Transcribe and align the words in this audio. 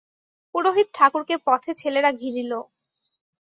পুরোহিত 0.55 0.87
ঠাকুরকে 0.93 1.35
পথে 1.47 1.71
ছেলেরা 1.81 2.09
ঘিরিল। 2.13 2.51